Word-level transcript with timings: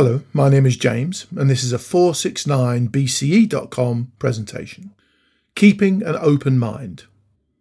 Hello, 0.00 0.22
my 0.32 0.48
name 0.48 0.64
is 0.64 0.76
James, 0.76 1.26
and 1.36 1.50
this 1.50 1.64
is 1.64 1.72
a 1.72 1.76
469bce.com 1.76 4.12
presentation. 4.20 4.94
Keeping 5.56 6.04
an 6.04 6.14
open 6.20 6.56
mind. 6.56 7.06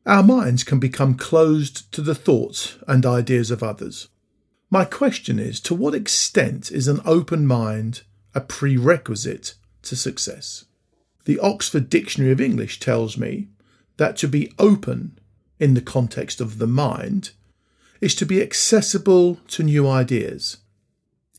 Our 0.06 0.22
minds 0.22 0.64
can 0.64 0.78
become 0.78 1.16
closed 1.16 1.92
to 1.94 2.02
the 2.02 2.14
thoughts 2.14 2.78
and 2.88 3.08
ideas 3.08 3.50
of 3.50 3.64
others. 3.64 4.10
My 4.70 4.86
question 4.86 5.40
is 5.40 5.60
to 5.62 5.74
what 5.74 5.96
extent 5.96 6.72
is 6.72 6.88
an 6.88 7.02
open 7.06 7.48
mind 7.48 8.04
a 8.36 8.42
prerequisite 8.42 9.56
to 9.82 9.96
success? 9.96 10.66
The 11.26 11.40
Oxford 11.40 11.90
Dictionary 11.90 12.32
of 12.32 12.40
English 12.40 12.80
tells 12.80 13.18
me 13.18 13.48
that 13.96 14.16
to 14.18 14.28
be 14.28 14.54
open 14.60 15.18
in 15.58 15.74
the 15.74 15.82
context 15.82 16.40
of 16.40 16.60
the 16.60 16.68
mind 16.68 17.32
is 18.00 18.14
to 18.14 18.28
be 18.28 18.44
accessible 18.44 19.40
to 19.48 19.64
new 19.64 19.88
ideas 19.88 20.58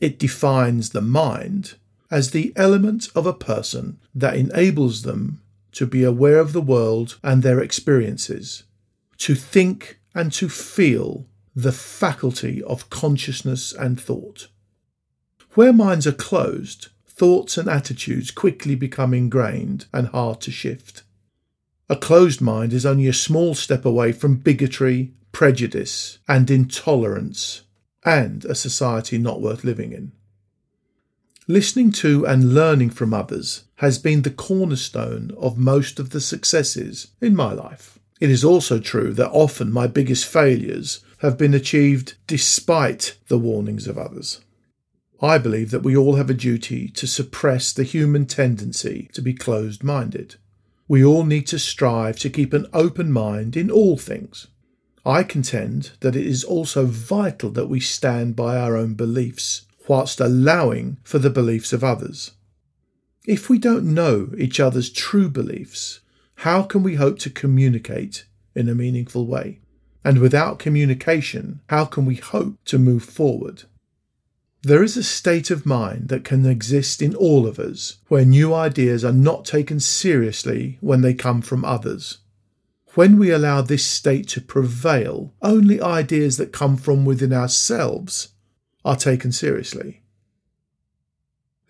it 0.01 0.19
defines 0.19 0.89
the 0.89 1.01
mind 1.01 1.75
as 2.11 2.31
the 2.31 2.51
element 2.55 3.09
of 3.15 3.25
a 3.25 3.33
person 3.33 3.99
that 4.15 4.35
enables 4.35 5.03
them 5.03 5.41
to 5.71 5.85
be 5.85 6.03
aware 6.03 6.39
of 6.39 6.53
the 6.53 6.61
world 6.61 7.19
and 7.23 7.43
their 7.43 7.59
experiences, 7.59 8.63
to 9.17 9.35
think 9.35 9.99
and 10.15 10.31
to 10.33 10.49
feel 10.49 11.27
the 11.55 11.71
faculty 11.71 12.63
of 12.63 12.89
consciousness 12.89 13.71
and 13.73 13.99
thought. 13.99 14.47
Where 15.53 15.73
minds 15.73 16.07
are 16.07 16.11
closed, 16.11 16.87
thoughts 17.07 17.57
and 17.57 17.67
attitudes 17.67 18.31
quickly 18.31 18.75
become 18.75 19.13
ingrained 19.13 19.85
and 19.93 20.07
hard 20.07 20.41
to 20.41 20.51
shift. 20.51 21.03
A 21.89 21.95
closed 21.95 22.39
mind 22.39 22.71
is 22.71 22.85
only 22.85 23.07
a 23.07 23.13
small 23.13 23.55
step 23.55 23.83
away 23.83 24.11
from 24.11 24.37
bigotry, 24.37 25.13
prejudice, 25.31 26.19
and 26.27 26.49
intolerance 26.49 27.63
and 28.05 28.45
a 28.45 28.55
society 28.55 29.17
not 29.17 29.41
worth 29.41 29.63
living 29.63 29.91
in. 29.91 30.11
Listening 31.47 31.91
to 31.91 32.27
and 32.27 32.53
learning 32.53 32.91
from 32.91 33.13
others 33.13 33.63
has 33.77 33.97
been 33.97 34.21
the 34.21 34.29
cornerstone 34.29 35.31
of 35.37 35.57
most 35.57 35.99
of 35.99 36.11
the 36.11 36.21
successes 36.21 37.07
in 37.21 37.35
my 37.35 37.53
life. 37.53 37.97
It 38.19 38.29
is 38.29 38.43
also 38.43 38.79
true 38.79 39.13
that 39.13 39.31
often 39.31 39.71
my 39.71 39.87
biggest 39.87 40.25
failures 40.25 41.03
have 41.19 41.37
been 41.37 41.53
achieved 41.53 42.15
despite 42.27 43.17
the 43.29 43.39
warnings 43.39 43.87
of 43.87 43.97
others. 43.97 44.41
I 45.21 45.37
believe 45.37 45.71
that 45.71 45.83
we 45.83 45.97
all 45.97 46.15
have 46.15 46.29
a 46.29 46.33
duty 46.33 46.87
to 46.89 47.07
suppress 47.07 47.73
the 47.73 47.83
human 47.83 48.25
tendency 48.25 49.09
to 49.13 49.21
be 49.21 49.33
closed 49.33 49.83
minded. 49.83 50.35
We 50.87 51.03
all 51.03 51.25
need 51.25 51.47
to 51.47 51.59
strive 51.59 52.17
to 52.19 52.29
keep 52.29 52.53
an 52.53 52.67
open 52.73 53.11
mind 53.11 53.57
in 53.57 53.69
all 53.69 53.97
things. 53.97 54.47
I 55.05 55.23
contend 55.23 55.91
that 56.01 56.15
it 56.15 56.25
is 56.25 56.43
also 56.43 56.85
vital 56.85 57.49
that 57.51 57.67
we 57.67 57.79
stand 57.79 58.35
by 58.35 58.57
our 58.57 58.75
own 58.75 58.95
beliefs, 58.95 59.63
whilst 59.87 60.19
allowing 60.19 60.97
for 61.03 61.19
the 61.19 61.29
beliefs 61.29 61.73
of 61.73 61.83
others. 61.83 62.31
If 63.25 63.49
we 63.49 63.57
don't 63.57 63.93
know 63.93 64.31
each 64.37 64.59
other's 64.59 64.89
true 64.89 65.29
beliefs, 65.29 65.99
how 66.35 66.63
can 66.63 66.83
we 66.83 66.95
hope 66.95 67.19
to 67.19 67.29
communicate 67.29 68.25
in 68.55 68.69
a 68.69 68.75
meaningful 68.75 69.25
way? 69.25 69.59
And 70.03 70.19
without 70.19 70.59
communication, 70.59 71.61
how 71.69 71.85
can 71.85 72.05
we 72.05 72.15
hope 72.15 72.55
to 72.65 72.79
move 72.79 73.03
forward? 73.03 73.63
There 74.61 74.83
is 74.83 74.97
a 74.97 75.03
state 75.03 75.51
of 75.51 75.65
mind 75.65 76.09
that 76.09 76.25
can 76.25 76.45
exist 76.45 77.01
in 77.01 77.15
all 77.15 77.47
of 77.47 77.59
us 77.59 77.97
where 78.07 78.25
new 78.25 78.53
ideas 78.53 79.05
are 79.05 79.13
not 79.13 79.45
taken 79.45 79.79
seriously 79.79 80.77
when 80.81 81.01
they 81.01 81.13
come 81.13 81.41
from 81.41 81.63
others. 81.63 82.17
When 82.99 83.17
we 83.17 83.31
allow 83.31 83.61
this 83.61 83.85
state 83.85 84.27
to 84.27 84.41
prevail, 84.41 85.33
only 85.41 85.81
ideas 85.81 86.35
that 86.35 86.51
come 86.51 86.75
from 86.75 87.05
within 87.05 87.31
ourselves 87.31 88.33
are 88.83 88.97
taken 88.97 89.31
seriously. 89.31 90.01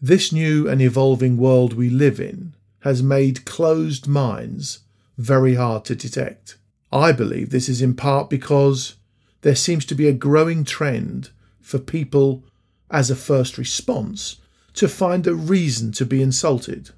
This 0.02 0.34
new 0.34 0.68
and 0.68 0.82
evolving 0.82 1.38
world 1.38 1.74
we 1.74 1.88
live 1.88 2.20
in 2.20 2.56
has 2.80 3.04
made 3.04 3.46
closed 3.46 4.08
minds 4.08 4.80
very 5.20 5.54
hard 5.54 5.86
to 5.86 5.96
detect. 5.96 6.58
I 6.92 7.12
believe 7.12 7.52
this 7.52 7.70
is 7.70 7.80
in 7.80 7.94
part 7.94 8.28
because 8.32 8.96
there 9.42 9.54
seems 9.54 9.86
to 9.86 9.94
be 9.94 10.08
a 10.08 10.14
growing 10.14 10.64
trend 10.64 11.30
for 11.62 11.78
people, 11.78 12.44
as 12.90 13.12
a 13.12 13.16
first 13.16 13.60
response, 13.60 14.38
to 14.74 14.88
find 14.88 15.28
a 15.28 15.36
reason 15.36 15.92
to 15.92 16.08
be 16.08 16.24
insulted 16.24 16.90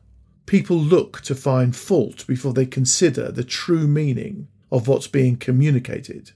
people 0.51 0.75
look 0.75 1.22
to 1.22 1.34
find 1.34 1.73
fault 1.73 2.28
before 2.28 2.51
they 2.51 2.66
consider 2.66 3.31
the 3.31 3.41
true 3.41 3.88
meaning 3.88 4.50
of 4.69 4.85
what's 4.85 5.07
being 5.07 5.38
communicated. 5.38 6.31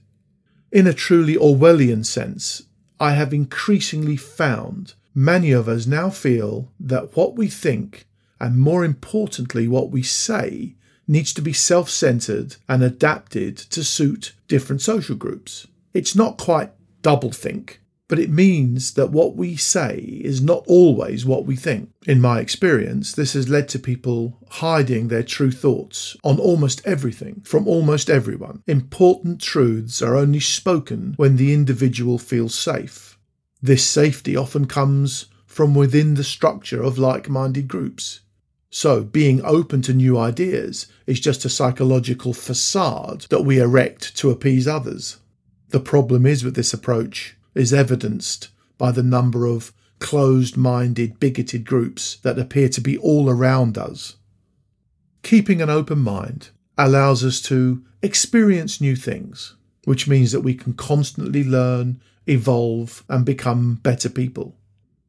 In 0.72 0.86
a 0.86 0.94
truly 0.94 1.34
Orwellian 1.36 2.02
sense, 2.06 2.62
I 2.98 3.12
have 3.12 3.34
increasingly 3.34 4.16
found 4.16 4.94
many 5.14 5.52
of 5.52 5.68
us 5.68 5.86
now 5.86 6.08
feel 6.08 6.72
that 6.80 7.14
what 7.14 7.36
we 7.36 7.48
think, 7.48 8.06
and 8.40 8.58
more 8.58 8.86
importantly, 8.86 9.68
what 9.68 9.90
we 9.90 10.02
say, 10.02 10.76
needs 11.06 11.34
to 11.34 11.42
be 11.42 11.52
self 11.52 11.90
centered 11.90 12.56
and 12.70 12.82
adapted 12.82 13.58
to 13.58 13.84
suit 13.84 14.32
different 14.48 14.80
social 14.80 15.16
groups. 15.16 15.66
It's 15.92 16.16
not 16.16 16.38
quite 16.38 16.72
doublethink, 17.02 17.76
but 18.08 18.18
it 18.18 18.30
means 18.30 18.94
that 18.94 19.10
what 19.10 19.34
we 19.36 19.56
say 19.56 19.96
is 20.22 20.40
not 20.40 20.64
always 20.66 21.26
what 21.26 21.44
we 21.44 21.56
think. 21.56 21.90
In 22.06 22.20
my 22.20 22.38
experience, 22.38 23.12
this 23.12 23.32
has 23.32 23.48
led 23.48 23.68
to 23.70 23.78
people 23.78 24.38
hiding 24.48 25.08
their 25.08 25.24
true 25.24 25.50
thoughts 25.50 26.16
on 26.22 26.38
almost 26.38 26.86
everything 26.86 27.40
from 27.44 27.66
almost 27.66 28.08
everyone. 28.08 28.62
Important 28.66 29.40
truths 29.40 30.00
are 30.02 30.16
only 30.16 30.40
spoken 30.40 31.14
when 31.16 31.36
the 31.36 31.52
individual 31.52 32.18
feels 32.18 32.54
safe. 32.54 33.18
This 33.60 33.84
safety 33.84 34.36
often 34.36 34.66
comes 34.66 35.26
from 35.46 35.74
within 35.74 36.14
the 36.14 36.24
structure 36.24 36.82
of 36.82 36.98
like 36.98 37.28
minded 37.28 37.66
groups. 37.66 38.20
So, 38.70 39.04
being 39.04 39.42
open 39.42 39.80
to 39.82 39.94
new 39.94 40.18
ideas 40.18 40.86
is 41.06 41.18
just 41.18 41.44
a 41.44 41.48
psychological 41.48 42.34
facade 42.34 43.22
that 43.30 43.44
we 43.44 43.58
erect 43.58 44.16
to 44.18 44.30
appease 44.30 44.68
others. 44.68 45.16
The 45.70 45.80
problem 45.80 46.26
is 46.26 46.44
with 46.44 46.54
this 46.54 46.74
approach 46.74 47.35
is 47.56 47.72
evidenced 47.72 48.48
by 48.78 48.92
the 48.92 49.02
number 49.02 49.46
of 49.46 49.72
closed 49.98 50.56
minded, 50.56 51.18
bigoted 51.18 51.64
groups 51.64 52.16
that 52.16 52.38
appear 52.38 52.68
to 52.68 52.80
be 52.80 52.98
all 52.98 53.30
around 53.30 53.78
us. 53.78 54.16
Keeping 55.22 55.62
an 55.62 55.70
open 55.70 55.98
mind 55.98 56.50
allows 56.78 57.24
us 57.24 57.40
to 57.42 57.82
experience 58.02 58.80
new 58.80 58.94
things, 58.94 59.56
which 59.84 60.06
means 60.06 60.32
that 60.32 60.42
we 60.42 60.54
can 60.54 60.74
constantly 60.74 61.42
learn, 61.42 62.00
evolve, 62.26 63.02
and 63.08 63.24
become 63.24 63.76
better 63.76 64.08
people. 64.08 64.54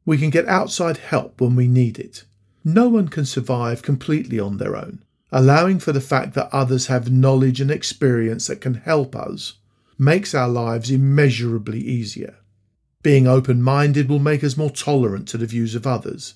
We 0.06 0.16
can 0.16 0.30
get 0.30 0.48
outside 0.48 0.96
help 0.96 1.40
when 1.40 1.54
we 1.54 1.68
need 1.68 1.98
it. 1.98 2.24
No 2.64 2.88
one 2.88 3.08
can 3.08 3.26
survive 3.26 3.82
completely 3.82 4.40
on 4.40 4.56
their 4.56 4.74
own. 4.74 5.04
Allowing 5.30 5.78
for 5.78 5.92
the 5.92 6.00
fact 6.00 6.32
that 6.34 6.48
others 6.50 6.86
have 6.86 7.12
knowledge 7.12 7.60
and 7.60 7.70
experience 7.70 8.46
that 8.46 8.62
can 8.62 8.74
help 8.74 9.14
us 9.14 9.54
makes 9.98 10.34
our 10.34 10.48
lives 10.48 10.90
immeasurably 10.90 11.80
easier. 11.80 12.36
Being 13.02 13.26
open 13.26 13.62
minded 13.62 14.08
will 14.08 14.18
make 14.18 14.44
us 14.44 14.56
more 14.56 14.70
tolerant 14.70 15.28
to 15.28 15.38
the 15.38 15.46
views 15.46 15.74
of 15.74 15.86
others. 15.86 16.34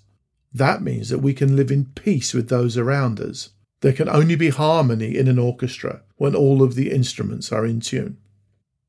That 0.53 0.83
means 0.83 1.09
that 1.09 1.19
we 1.19 1.34
can 1.34 1.56
live 1.56 1.71
in 1.71 1.87
peace 1.87 2.34
with 2.34 2.49
those 2.49 2.77
around 2.77 3.21
us. 3.21 3.50
There 3.81 3.93
can 3.93 4.09
only 4.09 4.37
be 4.37 4.50
harmony 4.50 5.17
in 5.17 5.27
an 5.28 5.39
orchestra 5.39 6.03
when 6.17 6.34
all 6.34 6.62
of 6.62 6.75
the 6.75 6.91
instruments 6.91 7.50
are 7.50 7.67
in 7.67 7.81
tune. 7.81 8.19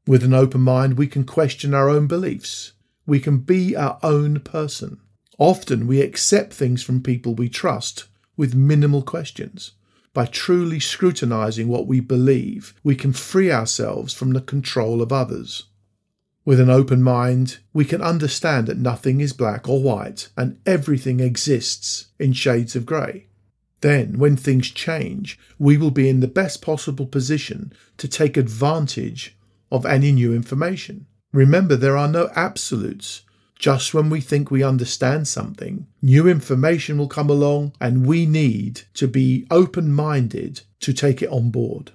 With 0.06 0.24
an 0.24 0.34
open 0.34 0.62
mind, 0.62 0.98
we 0.98 1.08
can 1.08 1.24
question 1.24 1.74
our 1.74 1.90
own 1.90 2.08
beliefs. 2.08 2.74
We 3.06 3.20
can 3.20 3.40
be 3.40 3.76
our 3.76 3.98
own 4.04 4.42
person. 4.42 5.00
Often 5.40 5.88
we 5.88 6.02
accept 6.02 6.54
things 6.54 6.84
from 6.84 7.02
people 7.02 7.34
we 7.34 7.50
trust 7.50 8.06
with 8.38 8.54
minimal 8.54 9.02
questions. 9.02 9.72
By 10.14 10.28
truly 10.28 10.80
scrutinizing 10.80 11.68
what 11.68 11.88
we 11.88 12.00
believe, 12.00 12.76
we 12.84 12.96
can 12.96 13.14
free 13.14 13.52
ourselves 13.52 14.14
from 14.14 14.34
the 14.34 14.42
control 14.42 15.02
of 15.02 15.12
others. 15.12 15.66
With 16.46 16.60
an 16.60 16.70
open 16.70 17.02
mind, 17.02 17.60
we 17.74 17.86
can 17.86 18.02
understand 18.02 18.68
that 18.68 18.78
nothing 18.78 19.22
is 19.22 19.34
black 19.34 19.68
or 19.68 19.82
white 19.82 20.30
and 20.38 20.60
everything 20.66 21.20
exists 21.20 22.08
in 22.20 22.34
shades 22.34 22.76
of 22.76 22.86
grey. 22.86 23.28
Then, 23.82 24.20
when 24.20 24.38
things 24.38 24.70
change, 24.70 25.40
we 25.58 25.78
will 25.78 25.92
be 25.92 26.08
in 26.08 26.20
the 26.20 26.28
best 26.28 26.62
possible 26.62 27.06
position 27.06 27.74
to 27.98 28.08
take 28.08 28.38
advantage 28.38 29.36
of 29.72 29.86
any 29.86 30.12
new 30.12 30.34
information. 30.34 31.08
Remember, 31.32 31.76
there 31.76 31.98
are 31.98 32.08
no 32.08 32.30
absolutes. 32.36 33.24
Just 33.64 33.94
when 33.94 34.10
we 34.10 34.20
think 34.20 34.52
we 34.52 34.62
understand 34.62 35.26
something, 35.26 35.88
new 36.02 36.28
information 36.28 36.98
will 36.98 37.08
come 37.08 37.30
along, 37.30 37.72
and 37.80 38.06
we 38.06 38.26
need 38.26 38.82
to 38.96 39.08
be 39.08 39.48
open 39.50 39.94
minded 39.94 40.64
to 40.82 40.92
take 40.92 41.22
it 41.22 41.30
on 41.30 41.50
board. 41.50 41.94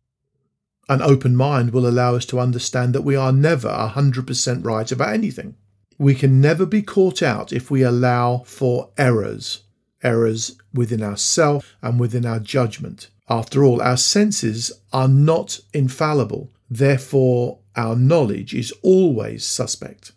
An 0.89 1.03
open 1.03 1.37
mind 1.37 1.75
will 1.75 1.87
allow 1.87 2.15
us 2.15 2.25
to 2.25 2.41
understand 2.41 2.95
that 2.95 3.03
we 3.05 3.17
are 3.17 3.33
never 3.33 3.69
100% 3.69 4.65
right 4.65 4.91
about 4.91 5.13
anything. 5.13 5.57
We 5.99 6.15
can 6.15 6.41
never 6.41 6.65
be 6.65 6.81
caught 6.81 7.23
out 7.23 7.53
if 7.53 7.71
we 7.71 7.83
allow 7.83 8.45
for 8.47 8.89
errors, 8.97 9.65
errors 10.03 10.57
within 10.73 11.03
ourselves 11.03 11.67
and 11.83 12.01
within 12.01 12.25
our 12.25 12.41
judgment. 12.41 13.11
After 13.29 13.63
all, 13.63 13.83
our 13.83 13.99
senses 13.99 14.73
are 14.91 15.07
not 15.07 15.61
infallible, 15.75 16.51
therefore, 16.71 17.59
our 17.77 17.95
knowledge 17.95 18.55
is 18.55 18.73
always 18.83 19.45
suspect. 19.45 20.13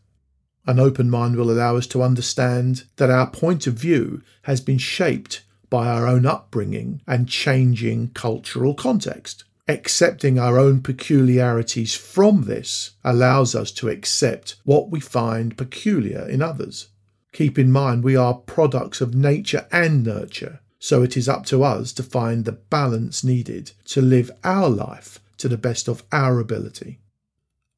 An 0.68 0.80
open 0.80 1.10
mind 1.10 1.36
will 1.36 1.50
allow 1.50 1.76
us 1.76 1.88
to 1.88 2.04
understand 2.04 2.84
that 2.98 3.10
our 3.10 3.30
point 3.30 3.66
of 3.66 3.74
view 3.74 4.22
has 4.44 4.62
been 4.62 4.78
shaped 4.78 5.44
by 5.70 5.88
our 5.88 6.06
own 6.06 6.26
upbringing 6.26 7.02
and 7.08 7.28
changing 7.28 8.10
cultural 8.10 8.74
context. 8.74 9.44
Accepting 9.68 10.38
our 10.38 10.60
own 10.60 10.82
peculiarities 10.82 11.96
from 11.96 12.44
this 12.44 12.92
allows 13.04 13.56
us 13.56 13.72
to 13.72 13.90
accept 13.90 14.58
what 14.64 14.92
we 14.92 15.00
find 15.00 15.58
peculiar 15.58 16.28
in 16.28 16.42
others. 16.42 16.90
Keep 17.32 17.58
in 17.58 17.72
mind 17.72 18.04
we 18.04 18.16
are 18.16 18.34
products 18.34 19.02
of 19.02 19.16
nature 19.16 19.66
and 19.72 20.04
nurture, 20.04 20.60
so 20.78 21.02
it 21.02 21.16
is 21.16 21.30
up 21.30 21.46
to 21.46 21.64
us 21.64 21.94
to 21.94 22.04
find 22.04 22.44
the 22.44 22.52
balance 22.52 23.24
needed 23.24 23.72
to 23.86 24.02
live 24.02 24.30
our 24.44 24.70
life 24.70 25.20
to 25.38 25.48
the 25.48 25.58
best 25.58 25.88
of 25.88 26.04
our 26.12 26.40
ability. 26.40 27.00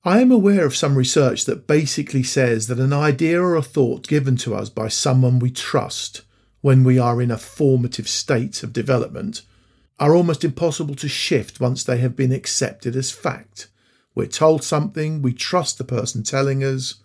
I 0.05 0.19
am 0.19 0.31
aware 0.33 0.65
of 0.65 0.75
some 0.75 0.95
research 0.97 1.45
that 1.45 1.65
basically 1.65 2.23
says 2.23 2.67
that 2.67 2.77
an 2.77 2.91
idea 2.91 3.41
or 3.41 3.55
a 3.55 3.61
thought 3.61 4.05
given 4.05 4.35
to 4.37 4.53
us 4.53 4.69
by 4.69 4.89
someone 4.89 5.39
we 5.39 5.49
trust 5.49 6.23
when 6.59 6.83
we 6.83 6.99
are 6.99 7.21
in 7.21 7.31
a 7.31 7.37
formative 7.37 8.09
state 8.09 8.63
of 8.63 8.73
development 8.73 9.43
are 10.01 10.13
almost 10.13 10.43
impossible 10.43 10.95
to 10.95 11.07
shift 11.07 11.61
once 11.61 11.85
they 11.85 11.99
have 11.99 12.17
been 12.17 12.33
accepted 12.33 12.97
as 12.97 13.11
fact. 13.11 13.69
We're 14.13 14.27
told 14.27 14.61
something, 14.61 15.21
we 15.21 15.31
trust 15.31 15.77
the 15.77 15.85
person 15.85 16.23
telling 16.23 16.65
us, 16.65 16.95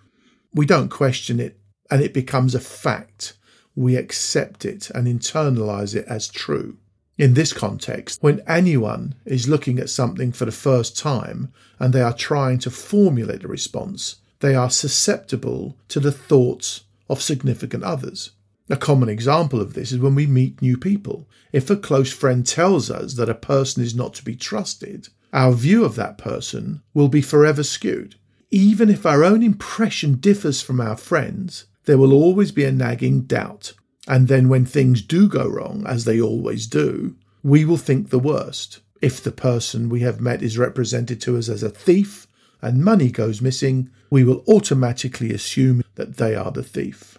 we 0.52 0.66
don't 0.66 0.88
question 0.88 1.38
it, 1.38 1.60
and 1.92 2.02
it 2.02 2.12
becomes 2.12 2.52
a 2.52 2.60
fact. 2.60 3.34
We 3.76 3.94
accept 3.94 4.64
it 4.64 4.90
and 4.90 5.06
internalize 5.06 5.94
it 5.94 6.06
as 6.08 6.26
true. 6.26 6.78
In 7.18 7.34
this 7.34 7.52
context, 7.52 8.22
when 8.22 8.42
anyone 8.46 9.16
is 9.24 9.48
looking 9.48 9.80
at 9.80 9.90
something 9.90 10.30
for 10.30 10.44
the 10.44 10.52
first 10.52 10.96
time 10.96 11.52
and 11.80 11.92
they 11.92 12.00
are 12.00 12.12
trying 12.12 12.60
to 12.60 12.70
formulate 12.70 13.42
a 13.42 13.48
response, 13.48 14.16
they 14.38 14.54
are 14.54 14.70
susceptible 14.70 15.76
to 15.88 15.98
the 15.98 16.12
thoughts 16.12 16.84
of 17.10 17.20
significant 17.20 17.82
others. 17.82 18.30
A 18.70 18.76
common 18.76 19.08
example 19.08 19.60
of 19.60 19.74
this 19.74 19.90
is 19.90 19.98
when 19.98 20.14
we 20.14 20.28
meet 20.28 20.62
new 20.62 20.78
people. 20.78 21.28
If 21.52 21.68
a 21.70 21.76
close 21.76 22.12
friend 22.12 22.46
tells 22.46 22.88
us 22.88 23.14
that 23.14 23.28
a 23.28 23.34
person 23.34 23.82
is 23.82 23.96
not 23.96 24.14
to 24.14 24.24
be 24.24 24.36
trusted, 24.36 25.08
our 25.32 25.52
view 25.52 25.84
of 25.84 25.96
that 25.96 26.18
person 26.18 26.82
will 26.94 27.08
be 27.08 27.22
forever 27.22 27.64
skewed. 27.64 28.14
Even 28.52 28.88
if 28.88 29.04
our 29.04 29.24
own 29.24 29.42
impression 29.42 30.14
differs 30.14 30.62
from 30.62 30.80
our 30.80 30.96
friends, 30.96 31.64
there 31.86 31.98
will 31.98 32.12
always 32.12 32.52
be 32.52 32.64
a 32.64 32.70
nagging 32.70 33.22
doubt 33.22 33.72
and 34.08 34.26
then 34.26 34.48
when 34.48 34.64
things 34.64 35.02
do 35.02 35.28
go 35.28 35.46
wrong, 35.46 35.84
as 35.86 36.04
they 36.06 36.18
always 36.18 36.66
do, 36.66 37.14
we 37.42 37.64
will 37.66 37.76
think 37.76 38.08
the 38.08 38.18
worst. 38.18 38.80
If 39.02 39.22
the 39.22 39.30
person 39.30 39.90
we 39.90 40.00
have 40.00 40.20
met 40.20 40.42
is 40.42 40.58
represented 40.58 41.20
to 41.20 41.36
us 41.36 41.48
as 41.50 41.62
a 41.62 41.68
thief 41.68 42.26
and 42.62 42.82
money 42.82 43.10
goes 43.10 43.42
missing, 43.42 43.90
we 44.10 44.24
will 44.24 44.42
automatically 44.48 45.30
assume 45.32 45.84
that 45.96 46.16
they 46.16 46.34
are 46.34 46.50
the 46.50 46.62
thief. 46.62 47.18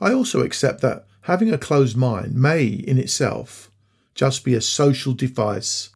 I 0.00 0.12
also 0.12 0.40
accept 0.40 0.80
that 0.80 1.06
having 1.22 1.52
a 1.52 1.58
closed 1.58 1.96
mind 1.96 2.34
may, 2.34 2.64
in 2.64 2.98
itself, 2.98 3.70
just 4.14 4.44
be 4.44 4.54
a 4.54 4.60
social 4.62 5.12
device. 5.12 5.90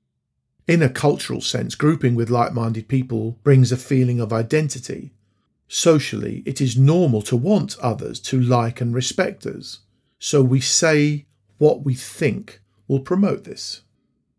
In 0.68 0.82
a 0.82 0.90
cultural 0.90 1.40
sense, 1.40 1.74
grouping 1.74 2.14
with 2.14 2.30
like 2.30 2.52
minded 2.52 2.86
people 2.86 3.38
brings 3.42 3.72
a 3.72 3.76
feeling 3.76 4.20
of 4.20 4.32
identity 4.32 5.14
Socially, 5.72 6.42
it 6.46 6.60
is 6.60 6.76
normal 6.76 7.22
to 7.22 7.36
want 7.36 7.78
others 7.78 8.18
to 8.18 8.40
like 8.40 8.80
and 8.80 8.92
respect 8.92 9.46
us, 9.46 9.78
so 10.18 10.42
we 10.42 10.58
say 10.58 11.26
what 11.58 11.84
we 11.84 11.94
think 11.94 12.60
will 12.88 12.98
promote 12.98 13.44
this. 13.44 13.82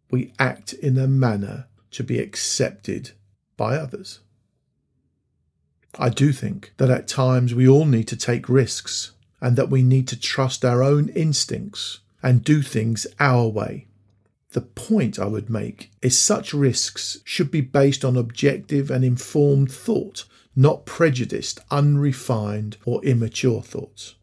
We 0.10 0.34
act 0.38 0.74
in 0.74 0.98
a 0.98 1.08
manner 1.08 1.68
to 1.92 2.04
be 2.04 2.20
accepted 2.20 3.12
by 3.56 3.78
others. 3.78 4.20
I 5.98 6.10
do 6.10 6.34
think 6.34 6.74
that 6.76 6.90
at 6.90 7.08
times 7.08 7.56
we 7.56 7.66
all 7.66 7.86
need 7.86 8.10
to 8.10 8.18
take 8.18 8.50
risks 8.50 9.14
and 9.40 9.56
that 9.56 9.70
we 9.70 9.84
need 9.84 10.10
to 10.10 10.20
trust 10.20 10.66
our 10.66 10.84
own 10.84 11.08
instincts 11.10 12.02
and 12.22 12.44
do 12.44 12.62
things 12.62 13.08
our 13.22 13.48
way. 13.48 13.88
The 14.50 14.60
point 14.60 15.18
I 15.18 15.28
would 15.28 15.50
make 15.50 15.92
is 16.02 16.20
such 16.20 16.54
risks 16.54 17.20
should 17.24 17.52
be 17.52 17.62
based 17.62 18.04
on 18.04 18.18
objective 18.18 18.92
and 18.92 19.06
informed 19.06 19.72
thought 19.72 20.26
not 20.56 20.86
prejudiced, 20.86 21.60
unrefined, 21.70 22.78
or 22.86 23.04
immature 23.04 23.62
thoughts. 23.62 24.16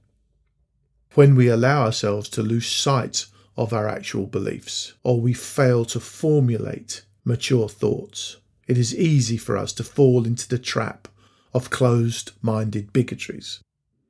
When 1.14 1.34
we 1.34 1.48
allow 1.48 1.84
ourselves 1.84 2.28
to 2.30 2.42
lose 2.42 2.66
sight 2.66 3.26
of 3.56 3.72
our 3.72 3.88
actual 3.88 4.26
beliefs, 4.26 4.92
or 5.02 5.20
we 5.20 5.32
fail 5.32 5.84
to 5.86 6.00
formulate 6.00 7.02
mature 7.24 7.68
thoughts, 7.68 8.36
it 8.66 8.78
is 8.78 8.94
easy 8.94 9.36
for 9.36 9.56
us 9.56 9.72
to 9.74 9.84
fall 9.84 10.26
into 10.26 10.46
the 10.48 10.58
trap 10.58 11.08
of 11.54 11.70
closed 11.70 12.32
minded 12.42 12.92
bigotries. 12.92 13.60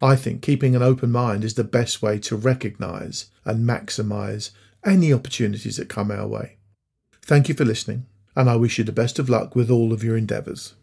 I 0.03 0.17
think 0.17 0.43
keeping 0.43 0.77
an 0.77 0.83
open 0.83 1.11
mind 1.11 1.45
is 1.45 1.55
the 1.55 1.65
best 1.65 2.03
way 2.03 2.19
to 2.21 2.37
recognise 2.37 3.31
and 3.45 3.67
maximise 3.67 4.51
any 4.85 5.13
opportunities 5.13 5.77
that 5.77 5.89
come 5.89 6.11
our 6.11 6.27
way. 6.27 6.57
Thank 7.23 7.49
you 7.49 7.55
for 7.55 7.65
listening, 7.65 8.07
and 8.37 8.49
I 8.49 8.57
wish 8.57 8.79
you 8.79 8.85
the 8.85 8.93
best 8.93 9.19
of 9.19 9.29
luck 9.29 9.57
with 9.57 9.71
all 9.71 9.93
of 9.93 10.05
your 10.05 10.17
endeavours. 10.17 10.75